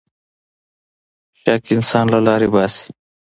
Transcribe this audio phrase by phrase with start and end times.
[1.41, 2.83] شک انسان له لارې باسـي.